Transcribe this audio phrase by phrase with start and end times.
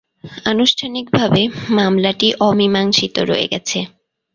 [0.45, 1.41] আনুষ্ঠানিকভাবে,
[1.77, 3.79] মামলাটি অমীমাংসিত রয়ে গেছে।